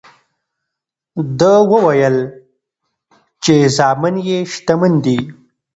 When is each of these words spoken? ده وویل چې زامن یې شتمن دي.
ده 1.39 1.53
وویل 1.71 2.17
چې 3.43 3.55
زامن 3.77 4.15
یې 4.27 4.37
شتمن 4.53 4.93
دي. 5.05 5.17